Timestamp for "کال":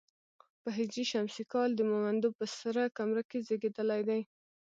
1.53-1.69